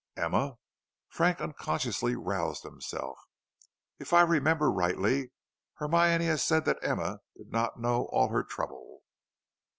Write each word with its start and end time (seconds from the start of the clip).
"Emma!" 0.17 0.57
Frank 1.09 1.39
unconsciously 1.39 2.15
roused 2.15 2.63
himself. 2.63 3.19
"If 3.99 4.13
I 4.13 4.23
remember 4.23 4.71
rightly, 4.71 5.31
Hermione 5.75 6.25
has 6.25 6.43
said 6.43 6.65
that 6.65 6.79
Emma 6.81 7.19
did 7.37 7.51
not 7.51 7.79
know 7.79 8.05
all 8.05 8.29
her 8.29 8.41
trouble." 8.43 9.03